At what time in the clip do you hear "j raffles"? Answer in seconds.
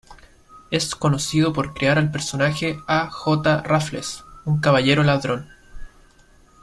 3.11-4.23